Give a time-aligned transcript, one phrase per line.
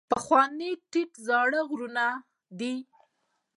[0.11, 2.05] پخواني ټیټ زاړه غرونه
[2.59, 2.75] دي.